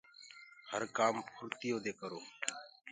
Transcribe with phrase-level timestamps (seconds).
[0.71, 2.19] هر ڪآم ڦُڙتيو دي ڪرو۔